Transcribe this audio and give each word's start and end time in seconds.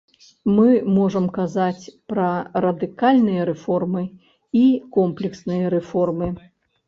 Мы 0.57 0.67
можам 0.97 1.25
казаць 1.37 1.91
пра 2.13 2.29
радыкальныя 2.65 3.41
рэформы 3.51 4.03
і 4.63 4.65
комплексныя 4.99 5.65
рэформы. 5.77 6.27